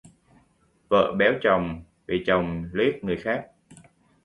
Vợ 0.89 1.11
béo 1.17 1.33
chồng 1.43 1.83
vì 2.07 2.23
chồng 2.27 2.69
liếc 2.73 3.03
người 3.03 3.17
khác 3.17 3.51